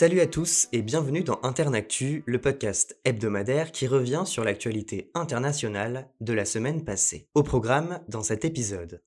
Salut 0.00 0.20
à 0.20 0.26
tous 0.26 0.66
et 0.72 0.80
bienvenue 0.80 1.24
dans 1.24 1.38
Internactu, 1.42 2.22
le 2.24 2.40
podcast 2.40 2.98
hebdomadaire 3.04 3.70
qui 3.70 3.86
revient 3.86 4.22
sur 4.24 4.44
l'actualité 4.44 5.10
internationale 5.12 6.08
de 6.22 6.32
la 6.32 6.46
semaine 6.46 6.86
passée. 6.86 7.28
Au 7.34 7.42
programme 7.42 8.00
dans 8.08 8.22
cet 8.22 8.46
épisode. 8.46 9.02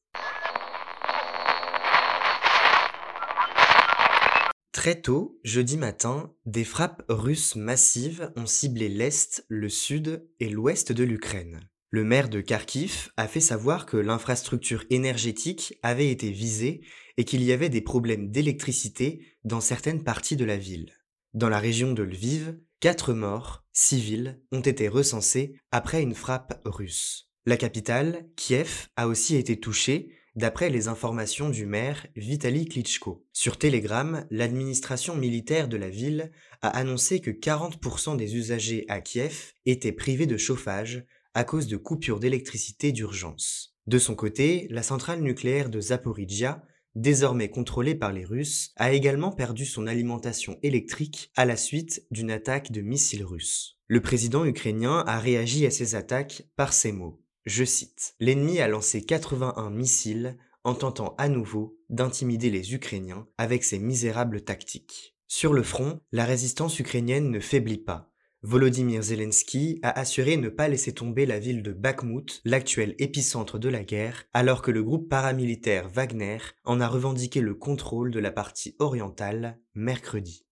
Très 4.71 5.01
tôt, 5.01 5.39
jeudi 5.43 5.77
matin, 5.77 6.31
des 6.45 6.63
frappes 6.63 7.03
russes 7.09 7.55
massives 7.55 8.31
ont 8.35 8.45
ciblé 8.45 8.87
l'Est, 8.87 9.45
le 9.47 9.69
Sud 9.69 10.29
et 10.39 10.49
l'Ouest 10.49 10.91
de 10.91 11.03
l'Ukraine. 11.03 11.67
Le 11.93 12.03
maire 12.03 12.27
de 12.27 12.41
Kharkiv 12.41 13.11
a 13.17 13.27
fait 13.27 13.39
savoir 13.39 13.85
que 13.85 13.97
l'infrastructure 13.97 14.83
énergétique 14.89 15.77
avait 15.83 16.09
été 16.09 16.31
visée 16.31 16.81
et 17.17 17.23
qu'il 17.23 17.43
y 17.43 17.51
avait 17.51 17.69
des 17.69 17.81
problèmes 17.81 18.31
d'électricité 18.31 19.23
dans 19.43 19.61
certaines 19.61 20.03
parties 20.03 20.35
de 20.35 20.43
la 20.43 20.57
ville. 20.57 20.91
Dans 21.35 21.49
la 21.49 21.59
région 21.59 21.91
de 21.91 22.01
Lviv, 22.01 22.57
quatre 22.79 23.13
morts, 23.13 23.63
civils, 23.73 24.41
ont 24.51 24.61
été 24.61 24.87
recensés 24.87 25.53
après 25.69 26.01
une 26.01 26.15
frappe 26.15 26.59
russe. 26.65 27.29
La 27.45 27.57
capitale, 27.57 28.25
Kiev, 28.37 28.87
a 28.95 29.07
aussi 29.07 29.35
été 29.35 29.59
touchée, 29.59 30.15
d'après 30.35 30.71
les 30.71 30.87
informations 30.87 31.51
du 31.51 31.67
maire 31.67 32.07
Vitaly 32.15 32.65
Klitschko. 32.65 33.23
Sur 33.33 33.59
Telegram, 33.59 34.25
l'administration 34.31 35.15
militaire 35.15 35.67
de 35.67 35.77
la 35.77 35.89
ville 35.89 36.31
a 36.63 36.69
annoncé 36.69 37.19
que 37.19 37.29
40% 37.29 38.17
des 38.17 38.35
usagers 38.35 38.83
à 38.89 38.99
Kiev 38.99 39.53
étaient 39.67 39.91
privés 39.91 40.25
de 40.25 40.37
chauffage 40.37 41.05
à 41.33 41.43
cause 41.43 41.67
de 41.67 41.77
coupures 41.77 42.19
d'électricité 42.19 42.91
d'urgence. 42.91 43.75
De 43.87 43.97
son 43.97 44.15
côté, 44.15 44.67
la 44.69 44.83
centrale 44.83 45.21
nucléaire 45.21 45.69
de 45.69 45.81
Zaporizhia, 45.81 46.63
désormais 46.95 47.49
contrôlée 47.49 47.95
par 47.95 48.13
les 48.13 48.23
Russes, 48.23 48.71
a 48.75 48.93
également 48.93 49.31
perdu 49.31 49.65
son 49.65 49.87
alimentation 49.87 50.57
électrique 50.63 51.31
à 51.35 51.45
la 51.45 51.57
suite 51.57 52.05
d'une 52.11 52.31
attaque 52.31 52.71
de 52.71 52.81
missiles 52.81 53.25
russes. 53.25 53.77
Le 53.87 54.01
président 54.01 54.45
ukrainien 54.45 55.03
a 55.05 55.19
réagi 55.19 55.65
à 55.65 55.71
ces 55.71 55.95
attaques 55.95 56.43
par 56.55 56.71
ces 56.71 56.91
mots. 56.91 57.21
Je 57.45 57.65
cite 57.65 58.15
L'ennemi 58.19 58.59
a 58.59 58.67
lancé 58.67 59.03
81 59.03 59.69
missiles 59.69 60.37
en 60.63 60.75
tentant 60.75 61.13
à 61.17 61.27
nouveau 61.27 61.77
d'intimider 61.89 62.49
les 62.49 62.73
Ukrainiens 62.73 63.27
avec 63.37 63.63
ses 63.65 63.79
misérables 63.79 64.41
tactiques. 64.41 65.17
Sur 65.27 65.53
le 65.53 65.63
front, 65.63 65.99
la 66.11 66.25
résistance 66.25 66.79
ukrainienne 66.79 67.29
ne 67.29 67.39
faiblit 67.39 67.79
pas. 67.79 68.12
Volodymyr 68.45 69.01
Zelensky 69.01 69.79
a 69.83 69.97
assuré 69.97 70.35
ne 70.35 70.49
pas 70.49 70.67
laisser 70.67 70.91
tomber 70.91 71.25
la 71.25 71.39
ville 71.39 71.63
de 71.63 71.71
Bakhmut, 71.71 72.41
l'actuel 72.43 72.93
épicentre 72.99 73.57
de 73.57 73.69
la 73.69 73.85
guerre, 73.85 74.25
alors 74.33 74.61
que 74.61 74.69
le 74.69 74.83
groupe 74.83 75.07
paramilitaire 75.07 75.87
Wagner 75.87 76.39
en 76.65 76.81
a 76.81 76.89
revendiqué 76.89 77.39
le 77.39 77.55
contrôle 77.55 78.11
de 78.11 78.19
la 78.19 78.31
partie 78.31 78.75
orientale 78.79 79.59
mercredi. 79.75 80.45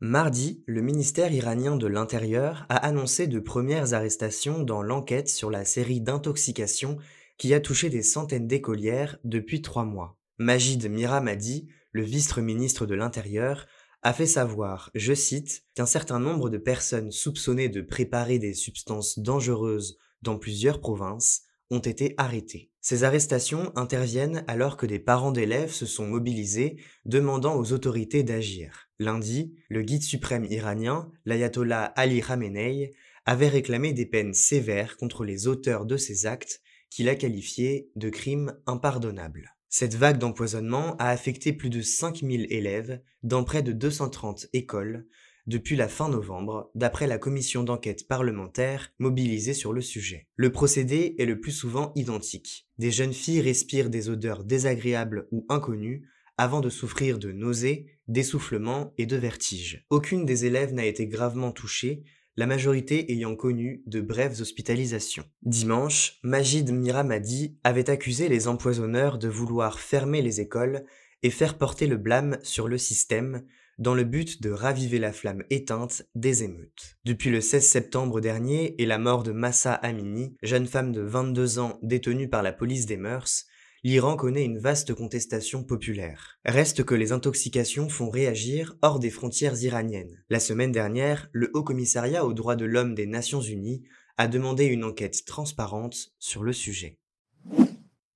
Mardi, 0.00 0.64
le 0.66 0.82
ministère 0.82 1.32
iranien 1.32 1.76
de 1.76 1.86
l'Intérieur 1.86 2.66
a 2.68 2.76
annoncé 2.76 3.28
de 3.28 3.38
premières 3.38 3.94
arrestations 3.94 4.64
dans 4.64 4.82
l'enquête 4.82 5.28
sur 5.28 5.52
la 5.52 5.64
série 5.64 6.00
d'intoxications 6.00 6.98
qui 7.36 7.54
a 7.54 7.60
touché 7.60 7.90
des 7.90 8.02
centaines 8.02 8.48
d'écolières 8.48 9.18
depuis 9.22 9.62
trois 9.62 9.84
mois. 9.84 10.18
Majid 10.38 10.90
Miramadi, 10.90 11.68
le 11.92 12.02
vice-ministre 12.02 12.86
de 12.86 12.94
l'Intérieur, 12.96 13.66
a 14.02 14.12
fait 14.12 14.26
savoir, 14.26 14.90
je 14.94 15.12
cite, 15.12 15.64
qu'un 15.74 15.86
certain 15.86 16.20
nombre 16.20 16.50
de 16.50 16.58
personnes 16.58 17.10
soupçonnées 17.10 17.68
de 17.68 17.80
préparer 17.80 18.38
des 18.38 18.54
substances 18.54 19.18
dangereuses 19.18 19.98
dans 20.22 20.38
plusieurs 20.38 20.80
provinces 20.80 21.42
ont 21.70 21.80
été 21.80 22.14
arrêtées. 22.16 22.70
Ces 22.80 23.04
arrestations 23.04 23.72
interviennent 23.76 24.44
alors 24.46 24.76
que 24.76 24.86
des 24.86 24.98
parents 24.98 25.32
d'élèves 25.32 25.72
se 25.72 25.84
sont 25.84 26.06
mobilisés 26.06 26.76
demandant 27.04 27.56
aux 27.56 27.72
autorités 27.72 28.22
d'agir. 28.22 28.88
Lundi, 28.98 29.54
le 29.68 29.82
guide 29.82 30.02
suprême 30.02 30.46
iranien, 30.46 31.10
l'ayatollah 31.24 31.84
Ali 31.84 32.22
Khamenei, 32.22 32.92
avait 33.26 33.48
réclamé 33.48 33.92
des 33.92 34.06
peines 34.06 34.32
sévères 34.32 34.96
contre 34.96 35.24
les 35.24 35.48
auteurs 35.48 35.84
de 35.84 35.98
ces 35.98 36.24
actes 36.24 36.62
qu'il 36.88 37.10
a 37.10 37.14
qualifiés 37.14 37.90
de 37.96 38.08
crimes 38.08 38.56
impardonnables. 38.66 39.54
Cette 39.68 39.94
vague 39.94 40.18
d'empoisonnement 40.18 40.96
a 40.96 41.10
affecté 41.10 41.52
plus 41.52 41.68
de 41.68 41.82
5000 41.82 42.46
élèves 42.50 43.02
dans 43.22 43.44
près 43.44 43.62
de 43.62 43.72
230 43.72 44.46
écoles 44.52 45.06
depuis 45.46 45.76
la 45.76 45.88
fin 45.88 46.10
novembre, 46.10 46.70
d'après 46.74 47.06
la 47.06 47.16
commission 47.16 47.64
d'enquête 47.64 48.06
parlementaire 48.06 48.92
mobilisée 48.98 49.54
sur 49.54 49.72
le 49.72 49.80
sujet. 49.80 50.28
Le 50.36 50.52
procédé 50.52 51.14
est 51.18 51.24
le 51.24 51.40
plus 51.40 51.52
souvent 51.52 51.92
identique. 51.96 52.68
Des 52.76 52.90
jeunes 52.90 53.14
filles 53.14 53.40
respirent 53.40 53.88
des 53.88 54.10
odeurs 54.10 54.44
désagréables 54.44 55.26
ou 55.32 55.46
inconnues 55.48 56.06
avant 56.36 56.60
de 56.60 56.68
souffrir 56.68 57.18
de 57.18 57.32
nausées, 57.32 57.86
d'essoufflement 58.08 58.92
et 58.98 59.06
de 59.06 59.16
vertiges. 59.16 59.86
Aucune 59.90 60.24
des 60.24 60.44
élèves 60.44 60.72
n'a 60.72 60.84
été 60.84 61.06
gravement 61.06 61.50
touchée, 61.50 62.04
la 62.38 62.46
majorité 62.46 63.10
ayant 63.10 63.34
connu 63.34 63.82
de 63.86 64.00
brèves 64.00 64.40
hospitalisations. 64.40 65.24
Dimanche, 65.42 66.20
Majid 66.22 66.70
Miramadi 66.70 67.58
avait 67.64 67.90
accusé 67.90 68.28
les 68.28 68.46
empoisonneurs 68.46 69.18
de 69.18 69.26
vouloir 69.26 69.80
fermer 69.80 70.22
les 70.22 70.40
écoles 70.40 70.84
et 71.24 71.30
faire 71.30 71.58
porter 71.58 71.88
le 71.88 71.96
blâme 71.96 72.38
sur 72.44 72.68
le 72.68 72.78
système 72.78 73.44
dans 73.78 73.92
le 73.92 74.04
but 74.04 74.40
de 74.40 74.50
raviver 74.50 75.00
la 75.00 75.12
flamme 75.12 75.42
éteinte 75.50 76.04
des 76.14 76.44
émeutes. 76.44 76.98
Depuis 77.04 77.30
le 77.30 77.40
16 77.40 77.66
septembre 77.66 78.20
dernier 78.20 78.80
et 78.80 78.86
la 78.86 78.98
mort 78.98 79.24
de 79.24 79.32
Massa 79.32 79.74
Amini, 79.74 80.36
jeune 80.40 80.68
femme 80.68 80.92
de 80.92 81.00
22 81.00 81.58
ans 81.58 81.80
détenue 81.82 82.28
par 82.28 82.44
la 82.44 82.52
police 82.52 82.86
des 82.86 82.98
mœurs, 82.98 83.46
l'Iran 83.84 84.16
connaît 84.16 84.44
une 84.44 84.58
vaste 84.58 84.94
contestation 84.94 85.62
populaire. 85.62 86.38
Reste 86.44 86.84
que 86.84 86.94
les 86.94 87.12
intoxications 87.12 87.88
font 87.88 88.10
réagir 88.10 88.76
hors 88.82 88.98
des 88.98 89.10
frontières 89.10 89.62
iraniennes. 89.62 90.22
La 90.30 90.40
semaine 90.40 90.72
dernière, 90.72 91.28
le 91.32 91.50
Haut 91.54 91.62
Commissariat 91.62 92.24
aux 92.24 92.34
droits 92.34 92.56
de 92.56 92.64
l'homme 92.64 92.94
des 92.94 93.06
Nations 93.06 93.40
Unies 93.40 93.84
a 94.16 94.26
demandé 94.26 94.64
une 94.64 94.84
enquête 94.84 95.24
transparente 95.24 96.12
sur 96.18 96.42
le 96.42 96.52
sujet. 96.52 96.98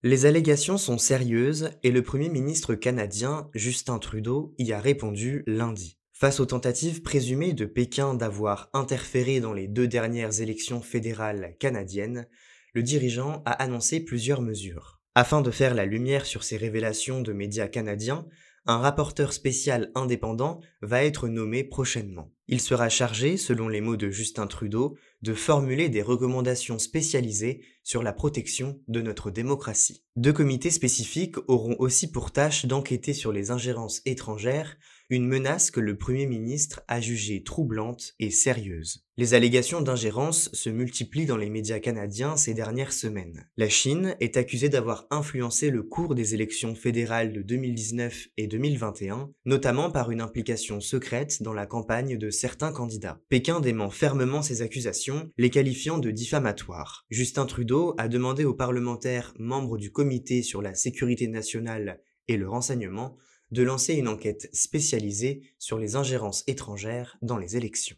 Les 0.03 0.27
allégations 0.27 0.79
sont 0.79 0.99
sérieuses 0.99 1.71
et 1.85 1.93
le 1.93 2.03
Premier 2.03 2.29
ministre 2.29 2.75
canadien 2.75 3.49
Justin 3.55 4.01
Trudeau 4.01 4.53
y 4.59 4.73
a 4.73 4.81
répondu 4.81 5.45
lundi. 5.47 5.97
Face 6.13 6.41
aux 6.41 6.47
tentatives 6.47 7.03
présumées 7.03 7.53
de 7.53 7.67
Pékin 7.67 8.15
d'avoir 8.15 8.69
interféré 8.73 9.39
dans 9.39 9.53
les 9.53 9.69
deux 9.69 9.87
dernières 9.87 10.41
élections 10.41 10.81
fédérales 10.81 11.57
canadiennes, 11.61 12.27
le 12.75 12.83
dirigeant 12.83 13.43
a 13.45 13.53
annoncé 13.53 14.01
plusieurs 14.01 14.43
mesures. 14.43 15.02
Afin 15.15 15.43
de 15.43 15.51
faire 15.51 15.75
la 15.75 15.85
lumière 15.85 16.25
sur 16.25 16.43
ces 16.43 16.57
révélations 16.57 17.21
de 17.21 17.35
médias 17.35 17.69
canadiens, 17.69 18.27
un 18.65 18.79
rapporteur 18.79 19.35
spécial 19.35 19.91
indépendant 19.95 20.61
va 20.81 21.05
être 21.05 21.29
nommé 21.29 21.65
prochainement. 21.65 22.33
Il 22.49 22.61
sera 22.61 22.89
chargé, 22.89 23.37
selon 23.37 23.69
les 23.69 23.83
mots 23.83 23.97
de 23.97 24.09
Justin 24.09 24.47
Trudeau, 24.47 24.97
de 25.21 25.35
formuler 25.35 25.91
des 25.91 26.01
recommandations 26.01 26.79
spécialisées 26.79 27.63
sur 27.83 28.03
la 28.03 28.15
protection 28.15 28.81
de 28.89 29.03
notre 29.03 29.31
démocratie. 29.31 30.05
Deux 30.17 30.33
comités 30.33 30.71
spécifiques 30.71 31.37
auront 31.47 31.77
aussi 31.79 32.11
pour 32.11 32.31
tâche 32.31 32.65
d'enquêter 32.65 33.13
sur 33.13 33.33
les 33.33 33.51
ingérences 33.51 34.01
étrangères 34.07 34.79
une 35.11 35.27
menace 35.27 35.71
que 35.71 35.81
le 35.81 35.97
Premier 35.97 36.27
ministre 36.27 36.83
a 36.89 37.01
jugée 37.01 37.43
troublante 37.43 38.15
et 38.19 38.31
sérieuse. 38.31 39.05
Les 39.19 39.35
allégations 39.35 39.83
d'ingérence 39.83 40.49
se 40.55 40.71
multiplient 40.71 41.27
dans 41.27 41.37
les 41.37 41.51
médias 41.51 41.81
canadiens 41.81 42.39
ces 42.39 42.55
dernières 42.55 42.95
semaines. 42.95 43.47
La 43.59 43.69
Chine 43.69 44.17
est 44.21 44.39
accusée 44.39 44.71
d'avoir 44.71 45.07
influencé 45.11 45.69
le 45.69 45.83
cours 45.83 46.15
des 46.15 46.35
élections 46.35 46.75
fédérales 46.75 47.33
de 47.33 47.43
2019 47.43 48.29
et 48.39 48.47
2021, 48.47 49.31
notamment 49.45 49.91
par 49.91 50.11
une 50.11 50.23
implication 50.23 50.81
secrète 50.81 51.43
dans 51.43 51.53
la 51.53 51.67
campagne 51.67 52.17
de 52.17 52.31
certains 52.31 52.73
candidats. 52.73 53.21
Pékin 53.29 53.61
dément 53.61 53.91
fermement 53.91 54.41
ces 54.41 54.63
accusations, 54.63 55.31
les 55.37 55.51
qualifiant 55.51 55.99
de 55.99 56.11
diffamatoires. 56.11 57.05
Justin 57.11 57.45
Trudeau 57.45 57.95
a 57.99 58.09
demandé 58.09 58.45
aux 58.45 58.55
parlementaires 58.55 59.35
membres 59.39 59.77
du 59.77 59.93
comité 59.93 60.43
sur 60.43 60.63
la 60.63 60.75
sécurité 60.75 61.29
nationale 61.29 62.01
et 62.29 62.39
le 62.39 62.49
renseignement 62.49 63.19
de 63.53 63.63
lancer 63.63 63.95
une 63.95 64.09
enquête 64.09 64.49
spécialisée 64.53 65.43
sur 65.59 65.79
les 65.79 65.95
ingérences 65.95 66.43
étrangères 66.47 67.17
dans 67.23 67.39
les 67.39 67.57
élections. 67.57 67.97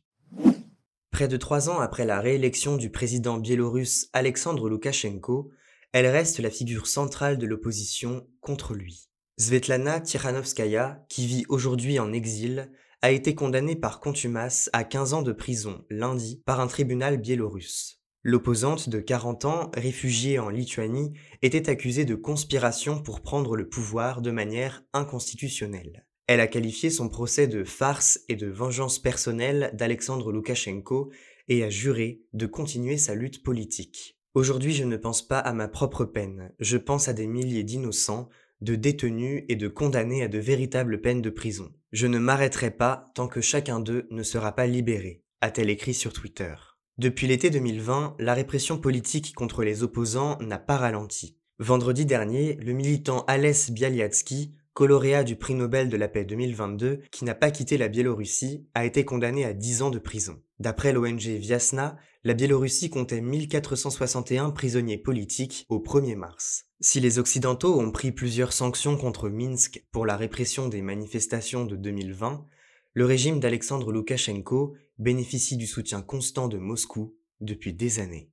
Près 1.10 1.28
de 1.28 1.36
trois 1.36 1.70
ans 1.70 1.78
après 1.78 2.04
la 2.04 2.20
réélection 2.20 2.76
du 2.76 2.90
président 2.90 3.38
biélorusse 3.38 4.08
Alexandre 4.12 4.68
Loukachenko, 4.68 5.52
elle 5.92 6.08
reste 6.08 6.40
la 6.40 6.50
figure 6.50 6.88
centrale 6.88 7.38
de 7.38 7.46
l'opposition 7.46 8.26
contre 8.40 8.74
lui. 8.74 9.08
Svetlana 9.38 10.00
Tikhanovskaya, 10.00 11.04
qui 11.08 11.26
vit 11.26 11.44
aujourd'hui 11.48 12.00
en 12.00 12.12
exil, 12.12 12.70
a 13.00 13.12
été 13.12 13.36
condamnée 13.36 13.76
par 13.76 14.00
contumace 14.00 14.70
à 14.72 14.82
15 14.82 15.14
ans 15.14 15.22
de 15.22 15.32
prison 15.32 15.84
lundi 15.88 16.42
par 16.46 16.58
un 16.58 16.66
tribunal 16.66 17.18
biélorusse. 17.18 18.03
L'opposante 18.26 18.88
de 18.88 19.00
40 19.00 19.44
ans, 19.44 19.70
réfugiée 19.74 20.38
en 20.38 20.48
Lituanie, 20.48 21.12
était 21.42 21.68
accusée 21.68 22.06
de 22.06 22.14
conspiration 22.14 23.02
pour 23.02 23.20
prendre 23.20 23.54
le 23.54 23.68
pouvoir 23.68 24.22
de 24.22 24.30
manière 24.30 24.82
inconstitutionnelle. 24.94 26.06
Elle 26.26 26.40
a 26.40 26.46
qualifié 26.46 26.88
son 26.88 27.10
procès 27.10 27.48
de 27.48 27.64
farce 27.64 28.20
et 28.30 28.36
de 28.36 28.46
vengeance 28.46 28.98
personnelle 28.98 29.70
d'Alexandre 29.74 30.32
Loukachenko 30.32 31.12
et 31.48 31.62
a 31.64 31.68
juré 31.68 32.22
de 32.32 32.46
continuer 32.46 32.96
sa 32.96 33.14
lutte 33.14 33.42
politique. 33.42 34.18
Aujourd'hui 34.32 34.72
je 34.72 34.84
ne 34.84 34.96
pense 34.96 35.20
pas 35.20 35.38
à 35.38 35.52
ma 35.52 35.68
propre 35.68 36.06
peine, 36.06 36.50
je 36.60 36.78
pense 36.78 37.08
à 37.08 37.12
des 37.12 37.26
milliers 37.26 37.62
d'innocents 37.62 38.30
de 38.62 38.74
détenus 38.74 39.44
et 39.50 39.56
de 39.56 39.68
condamnés 39.68 40.22
à 40.22 40.28
de 40.28 40.38
véritables 40.38 41.02
peines 41.02 41.20
de 41.20 41.28
prison. 41.28 41.70
Je 41.92 42.06
ne 42.06 42.18
m'arrêterai 42.18 42.70
pas 42.70 43.04
tant 43.14 43.28
que 43.28 43.42
chacun 43.42 43.80
d'eux 43.80 44.06
ne 44.10 44.22
sera 44.22 44.52
pas 44.52 44.66
libéré, 44.66 45.22
a-t-elle 45.42 45.68
écrit 45.68 45.92
sur 45.92 46.14
Twitter. 46.14 46.54
Depuis 46.96 47.26
l'été 47.26 47.50
2020, 47.50 48.14
la 48.20 48.34
répression 48.34 48.78
politique 48.78 49.34
contre 49.34 49.64
les 49.64 49.82
opposants 49.82 50.38
n'a 50.40 50.60
pas 50.60 50.76
ralenti. 50.76 51.36
Vendredi 51.58 52.06
dernier, 52.06 52.54
le 52.62 52.72
militant 52.72 53.24
Alès 53.26 53.72
Bialyatsky, 53.72 54.54
coloréat 54.74 55.24
du 55.24 55.34
prix 55.34 55.54
Nobel 55.54 55.88
de 55.88 55.96
la 55.96 56.06
paix 56.06 56.24
2022, 56.24 57.00
qui 57.10 57.24
n'a 57.24 57.34
pas 57.34 57.50
quitté 57.50 57.78
la 57.78 57.88
Biélorussie, 57.88 58.68
a 58.74 58.84
été 58.84 59.04
condamné 59.04 59.44
à 59.44 59.52
10 59.52 59.82
ans 59.82 59.90
de 59.90 59.98
prison. 59.98 60.40
D'après 60.60 60.92
l'ONG 60.92 61.18
Viasna, 61.18 61.96
la 62.22 62.34
Biélorussie 62.34 62.90
comptait 62.90 63.20
1461 63.20 64.50
prisonniers 64.50 64.98
politiques 64.98 65.66
au 65.68 65.80
1er 65.80 66.14
mars. 66.14 66.66
Si 66.80 67.00
les 67.00 67.18
Occidentaux 67.18 67.80
ont 67.80 67.90
pris 67.90 68.12
plusieurs 68.12 68.52
sanctions 68.52 68.96
contre 68.96 69.28
Minsk 69.28 69.84
pour 69.90 70.06
la 70.06 70.16
répression 70.16 70.68
des 70.68 70.80
manifestations 70.80 71.64
de 71.64 71.74
2020, 71.74 72.46
le 72.94 73.04
régime 73.04 73.40
d'Alexandre 73.40 73.90
Loukachenko 73.92 74.76
bénéficie 74.98 75.56
du 75.56 75.66
soutien 75.66 76.00
constant 76.00 76.46
de 76.46 76.58
Moscou 76.58 77.16
depuis 77.40 77.74
des 77.74 77.98
années. 77.98 78.30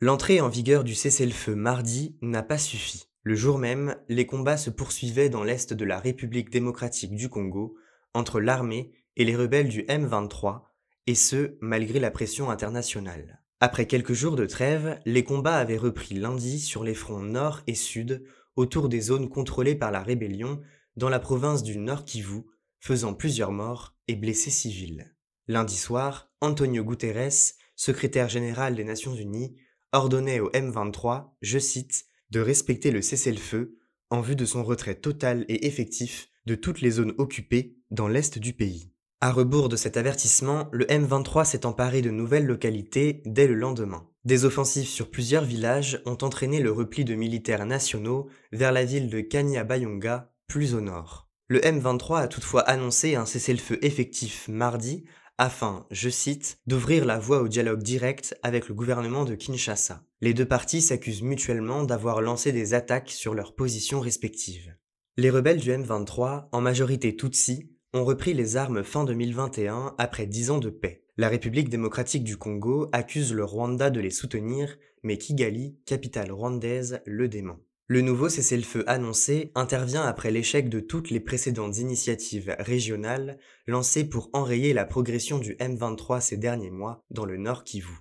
L'entrée 0.00 0.40
en 0.40 0.48
vigueur 0.48 0.84
du 0.84 0.94
cessez-le-feu 0.94 1.56
mardi 1.56 2.16
n'a 2.22 2.44
pas 2.44 2.58
suffi. 2.58 3.06
Le 3.24 3.34
jour 3.34 3.58
même, 3.58 3.96
les 4.08 4.24
combats 4.24 4.56
se 4.56 4.70
poursuivaient 4.70 5.28
dans 5.28 5.42
l'est 5.42 5.72
de 5.74 5.84
la 5.84 5.98
République 5.98 6.50
démocratique 6.50 7.14
du 7.14 7.28
Congo, 7.28 7.74
entre 8.14 8.40
l'armée 8.40 8.92
et 9.16 9.24
les 9.24 9.36
rebelles 9.36 9.68
du 9.68 9.82
M23, 9.82 10.62
et 11.08 11.16
ce, 11.16 11.56
malgré 11.60 11.98
la 11.98 12.12
pression 12.12 12.50
internationale. 12.50 13.42
Après 13.58 13.86
quelques 13.86 14.14
jours 14.14 14.36
de 14.36 14.46
trêve, 14.46 15.00
les 15.04 15.24
combats 15.24 15.56
avaient 15.56 15.76
repris 15.76 16.14
lundi 16.14 16.60
sur 16.60 16.84
les 16.84 16.94
fronts 16.94 17.20
nord 17.20 17.60
et 17.66 17.74
sud, 17.74 18.24
autour 18.54 18.88
des 18.88 19.00
zones 19.00 19.28
contrôlées 19.28 19.74
par 19.74 19.90
la 19.90 20.02
rébellion, 20.02 20.60
dans 20.96 21.08
la 21.08 21.18
province 21.18 21.62
du 21.62 21.76
Nord 21.76 22.04
Kivu, 22.04 22.44
faisant 22.80 23.14
plusieurs 23.14 23.52
morts 23.52 23.96
et 24.08 24.16
blessés 24.16 24.50
civils. 24.50 25.14
Lundi 25.46 25.76
soir, 25.76 26.30
Antonio 26.40 26.84
Guterres, 26.84 27.54
secrétaire 27.76 28.28
général 28.28 28.74
des 28.74 28.84
Nations 28.84 29.14
Unies, 29.14 29.56
ordonnait 29.92 30.40
au 30.40 30.50
M23, 30.50 31.30
je 31.42 31.58
cite, 31.58 32.04
de 32.30 32.40
respecter 32.40 32.90
le 32.90 33.02
cessez-le-feu 33.02 33.78
en 34.10 34.20
vue 34.20 34.36
de 34.36 34.44
son 34.44 34.64
retrait 34.64 34.94
total 34.96 35.44
et 35.48 35.66
effectif 35.66 36.28
de 36.46 36.54
toutes 36.54 36.80
les 36.80 36.90
zones 36.90 37.14
occupées 37.18 37.76
dans 37.90 38.08
l'est 38.08 38.38
du 38.38 38.52
pays. 38.52 38.92
À 39.20 39.32
rebours 39.32 39.68
de 39.68 39.76
cet 39.76 39.96
avertissement, 39.96 40.68
le 40.72 40.86
M23 40.86 41.44
s'est 41.44 41.66
emparé 41.66 42.00
de 42.00 42.10
nouvelles 42.10 42.46
localités 42.46 43.22
dès 43.26 43.46
le 43.46 43.54
lendemain. 43.54 44.08
Des 44.24 44.44
offensives 44.44 44.88
sur 44.88 45.10
plusieurs 45.10 45.44
villages 45.44 46.02
ont 46.06 46.18
entraîné 46.22 46.60
le 46.60 46.72
repli 46.72 47.04
de 47.04 47.14
militaires 47.14 47.66
nationaux 47.66 48.28
vers 48.52 48.72
la 48.72 48.84
ville 48.84 49.10
de 49.10 49.20
Kanyabayonga, 49.20 50.32
plus 50.46 50.74
au 50.74 50.80
nord. 50.80 51.29
Le 51.50 51.58
M23 51.58 52.20
a 52.20 52.28
toutefois 52.28 52.60
annoncé 52.60 53.16
un 53.16 53.26
cessez-le-feu 53.26 53.84
effectif 53.84 54.46
mardi 54.46 55.02
afin, 55.36 55.84
je 55.90 56.08
cite, 56.08 56.58
d'ouvrir 56.68 57.04
la 57.04 57.18
voie 57.18 57.42
au 57.42 57.48
dialogue 57.48 57.82
direct 57.82 58.38
avec 58.44 58.68
le 58.68 58.74
gouvernement 58.76 59.24
de 59.24 59.34
Kinshasa. 59.34 60.04
Les 60.20 60.32
deux 60.32 60.44
parties 60.44 60.80
s'accusent 60.80 61.22
mutuellement 61.22 61.82
d'avoir 61.82 62.20
lancé 62.20 62.52
des 62.52 62.72
attaques 62.72 63.10
sur 63.10 63.34
leurs 63.34 63.56
positions 63.56 63.98
respectives. 63.98 64.76
Les 65.16 65.28
rebelles 65.28 65.58
du 65.58 65.72
M23, 65.72 66.50
en 66.52 66.60
majorité 66.60 67.16
Tutsi, 67.16 67.68
ont 67.94 68.04
repris 68.04 68.32
les 68.32 68.56
armes 68.56 68.84
fin 68.84 69.02
2021 69.02 69.96
après 69.98 70.26
dix 70.26 70.52
ans 70.52 70.58
de 70.58 70.70
paix. 70.70 71.04
La 71.16 71.28
République 71.28 71.68
démocratique 71.68 72.22
du 72.22 72.36
Congo 72.36 72.88
accuse 72.92 73.34
le 73.34 73.44
Rwanda 73.44 73.90
de 73.90 73.98
les 73.98 74.10
soutenir, 74.10 74.78
mais 75.02 75.18
Kigali, 75.18 75.80
capitale 75.84 76.30
rwandaise, 76.30 77.00
le 77.06 77.26
dément. 77.26 77.58
Le 77.90 78.02
nouveau 78.02 78.28
cessez-le-feu 78.28 78.84
annoncé 78.86 79.50
intervient 79.56 80.04
après 80.04 80.30
l'échec 80.30 80.68
de 80.68 80.78
toutes 80.78 81.10
les 81.10 81.18
précédentes 81.18 81.78
initiatives 81.78 82.54
régionales 82.60 83.36
lancées 83.66 84.08
pour 84.08 84.30
enrayer 84.32 84.72
la 84.72 84.84
progression 84.84 85.38
du 85.38 85.56
M23 85.56 86.20
ces 86.20 86.36
derniers 86.36 86.70
mois 86.70 87.04
dans 87.10 87.24
le 87.24 87.36
nord 87.36 87.64
Kivu. 87.64 87.92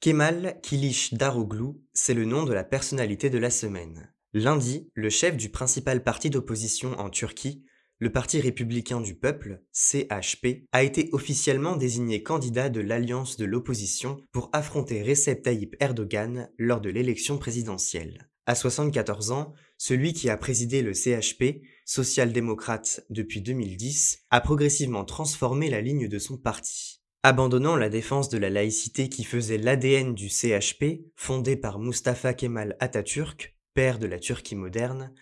Kemal 0.00 0.58
Kilish 0.62 1.12
Daroglu, 1.12 1.74
c'est 1.92 2.14
le 2.14 2.24
nom 2.24 2.44
de 2.44 2.54
la 2.54 2.64
personnalité 2.64 3.28
de 3.28 3.36
la 3.36 3.50
semaine. 3.50 4.10
Lundi, 4.32 4.90
le 4.94 5.10
chef 5.10 5.36
du 5.36 5.50
principal 5.50 6.02
parti 6.02 6.30
d'opposition 6.30 6.98
en 6.98 7.10
Turquie 7.10 7.62
le 8.02 8.10
Parti 8.10 8.40
républicain 8.40 9.00
du 9.00 9.14
peuple, 9.14 9.62
CHP, 9.72 10.64
a 10.72 10.82
été 10.82 11.08
officiellement 11.12 11.76
désigné 11.76 12.24
candidat 12.24 12.68
de 12.68 12.80
l'alliance 12.80 13.36
de 13.36 13.44
l'opposition 13.44 14.16
pour 14.32 14.50
affronter 14.52 15.04
Recep 15.04 15.40
Tayyip 15.40 15.76
Erdogan 15.78 16.50
lors 16.58 16.80
de 16.80 16.90
l'élection 16.90 17.38
présidentielle. 17.38 18.28
À 18.44 18.56
74 18.56 19.30
ans, 19.30 19.52
celui 19.78 20.14
qui 20.14 20.30
a 20.30 20.36
présidé 20.36 20.82
le 20.82 20.94
CHP, 20.94 21.62
social-démocrate 21.84 23.06
depuis 23.08 23.40
2010, 23.40 24.24
a 24.30 24.40
progressivement 24.40 25.04
transformé 25.04 25.70
la 25.70 25.80
ligne 25.80 26.08
de 26.08 26.18
son 26.18 26.36
parti. 26.36 27.04
Abandonnant 27.22 27.76
la 27.76 27.88
défense 27.88 28.28
de 28.28 28.38
la 28.38 28.50
laïcité 28.50 29.08
qui 29.10 29.22
faisait 29.22 29.58
l'ADN 29.58 30.12
du 30.12 30.28
CHP, 30.28 31.04
fondé 31.14 31.54
par 31.54 31.78
Mustafa 31.78 32.34
Kemal 32.34 32.76
Atatürk, 32.80 33.56
père 33.74 34.00
de 34.00 34.08
la 34.08 34.18
Turquie 34.18 34.56
moderne, 34.56 35.14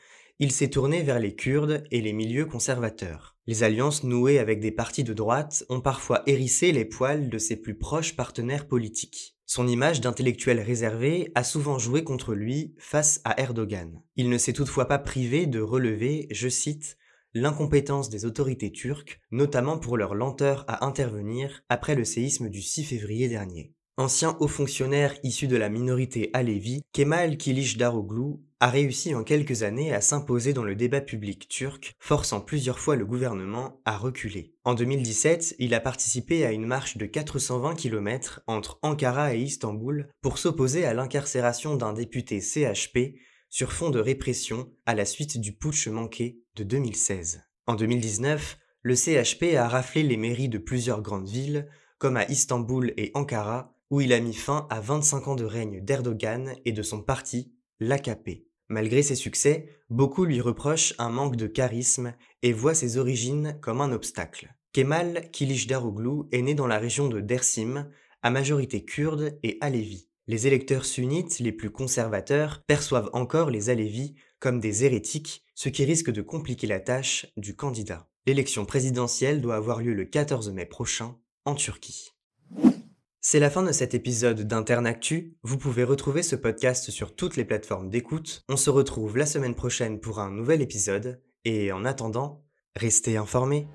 il 0.43 0.53
s'est 0.53 0.71
tourné 0.71 1.03
vers 1.03 1.19
les 1.19 1.35
Kurdes 1.35 1.85
et 1.91 2.01
les 2.01 2.15
milieux 2.15 2.47
conservateurs. 2.47 3.37
Les 3.47 3.63
alliances 3.63 4.05
nouées 4.05 4.39
avec 4.39 4.59
des 4.59 4.71
partis 4.73 5.05
de 5.05 5.13
droite 5.13 5.67
ont 5.69 5.83
parfois 5.83 6.23
hérissé 6.27 6.73
les 6.73 6.87
poils 6.87 7.29
de 7.29 7.37
ses 7.37 7.57
plus 7.57 7.77
proches 7.77 8.17
partenaires 8.17 8.67
politiques. 8.67 9.37
Son 9.45 9.69
image 9.69 10.01
d'intellectuel 10.01 10.59
réservé 10.59 11.31
a 11.35 11.45
souvent 11.45 11.79
joué 11.79 12.05
contre 12.05 12.33
lui 12.33 12.75
face 12.79 13.21
à 13.25 13.39
Erdogan. 13.39 14.01
Il 14.17 14.31
ne 14.31 14.39
s'est 14.39 14.55
toutefois 14.55 14.89
pas 14.89 14.99
privé 14.99 15.45
de 15.45 15.61
relever, 15.61 16.27
je 16.31 16.49
cite, 16.49 16.97
l'incompétence 17.35 18.09
des 18.09 18.25
autorités 18.25 18.73
turques, 18.73 19.21
notamment 19.31 19.79
pour 19.79 19.99
leur 19.99 20.15
lenteur 20.15 20.65
à 20.69 20.87
intervenir 20.87 21.65
après 21.69 21.95
le 21.95 22.05
séisme 22.05 22.49
du 22.49 22.63
6 22.63 22.85
février 22.85 23.29
dernier. 23.29 23.75
Ancien 23.99 24.39
haut 24.41 24.49
fonctionnaire 24.49 25.15
issu 25.23 25.49
de 25.49 25.57
la 25.57 25.69
minorité 25.69 26.31
Alevi, 26.33 26.81
Kemal 26.93 27.37
Daroglu 27.77 28.39
a 28.61 28.69
réussi 28.69 29.15
en 29.15 29.25
quelques 29.25 29.63
années 29.63 29.95
à 29.95 30.03
s'imposer 30.03 30.53
dans 30.53 30.65
le 30.65 30.75
débat 30.75 31.01
public 31.01 31.49
turc, 31.49 31.97
forçant 31.99 32.43
plusieurs 32.43 32.79
fois 32.79 32.95
le 32.95 33.07
gouvernement 33.07 33.81
à 33.87 33.97
reculer. 33.97 34.55
En 34.65 34.75
2017, 34.75 35.57
il 35.59 35.73
a 35.73 35.81
participé 35.81 36.45
à 36.45 36.53
une 36.53 36.67
marche 36.67 36.99
de 36.99 37.07
420 37.07 37.75
km 37.75 38.43
entre 38.47 38.79
Ankara 38.83 39.35
et 39.35 39.41
Istanbul 39.41 40.11
pour 40.21 40.37
s'opposer 40.37 40.85
à 40.85 40.93
l'incarcération 40.93 41.75
d'un 41.75 41.95
député 41.95 42.43
CHP 42.43 43.17
sur 43.49 43.73
fond 43.73 43.89
de 43.89 43.99
répression 43.99 44.71
à 44.85 44.95
la 44.95 45.07
suite 45.07 45.41
du 45.41 45.57
putsch 45.57 45.89
manqué 45.89 46.43
de 46.55 46.63
2016. 46.63 47.43
En 47.67 47.75
2019, 47.75 48.59
le 48.83 48.95
CHP 48.95 49.57
a 49.57 49.69
raflé 49.69 50.03
les 50.03 50.19
mairies 50.19 50.51
de 50.51 50.59
plusieurs 50.59 51.01
grandes 51.01 51.29
villes, 51.29 51.67
comme 51.99 52.19
à 52.19 52.29
Istanbul 52.31 52.93
et 52.99 53.11
Ankara, 53.15 53.75
où 53.89 54.03
il 54.03 54.13
a 54.13 54.21
mis 54.21 54.35
fin 54.35 54.67
à 54.71 54.81
25 54.81 55.29
ans 55.29 55.35
de 55.35 55.45
règne 55.45 55.83
d'Erdogan 55.83 56.55
et 56.67 56.73
de 56.73 56.83
son 56.83 57.03
parti, 57.03 57.55
l'AKP. 57.81 58.50
Malgré 58.71 59.03
ses 59.03 59.17
succès, 59.17 59.67
beaucoup 59.91 60.25
lui 60.25 60.41
reprochent 60.41 60.95
un 60.99 61.09
manque 61.09 61.35
de 61.35 61.49
charisme 61.49 62.15
et 62.43 62.53
voient 62.53 62.73
ses 62.73 62.99
origines 62.99 63.59
comme 63.61 63.81
un 63.81 63.91
obstacle. 63.91 64.55
Kemal 64.73 65.29
Kilicdaroglu 65.33 66.29
est 66.31 66.41
né 66.41 66.55
dans 66.55 66.69
la 66.69 66.79
région 66.79 67.09
de 67.09 67.19
Dersim, 67.21 67.89
à 68.23 68.31
majorité 68.31 68.85
kurde 68.85 69.37
et 69.43 69.59
alévi. 69.61 70.09
Les 70.29 70.47
électeurs 70.47 70.85
sunnites 70.85 71.41
les 71.41 71.51
plus 71.51 71.71
conservateurs 71.71 72.63
perçoivent 72.65 73.11
encore 73.13 73.51
les 73.51 73.71
alévis 73.71 74.15
comme 74.39 74.61
des 74.61 74.85
hérétiques, 74.85 75.45
ce 75.57 75.69
qui 75.69 75.85
risque 75.85 76.13
de 76.13 76.23
compliquer 76.23 76.69
la 76.69 76.79
tâche 76.79 77.27
du 77.37 77.57
candidat. 77.57 78.09
L'élection 78.25 78.65
présidentielle 78.65 79.41
doit 79.41 79.57
avoir 79.57 79.81
lieu 79.81 79.95
le 79.95 80.05
14 80.05 80.49
mai 80.51 80.65
prochain 80.65 81.17
en 81.45 81.57
Turquie. 81.57 82.13
C'est 83.23 83.39
la 83.39 83.51
fin 83.51 83.63
de 83.63 83.71
cet 83.71 83.93
épisode 83.93 84.41
d'Internactu. 84.47 85.37
Vous 85.43 85.59
pouvez 85.59 85.85
retrouver 85.85 86.23
ce 86.23 86.37
podcast 86.37 86.91
sur 86.91 87.15
toutes 87.15 87.37
les 87.37 87.45
plateformes 87.45 87.91
d'écoute. 87.91 88.45
On 88.49 88.57
se 88.57 88.71
retrouve 88.71 89.19
la 89.19 89.27
semaine 89.27 89.55
prochaine 89.55 90.01
pour 90.01 90.21
un 90.21 90.31
nouvel 90.31 90.63
épisode. 90.63 91.21
Et 91.45 91.71
en 91.71 91.85
attendant, 91.85 92.43
restez 92.77 93.19
informés. 93.19 93.69